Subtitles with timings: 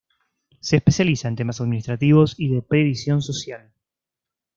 [0.61, 3.71] Se especializa en temas administrativos y de previsión social.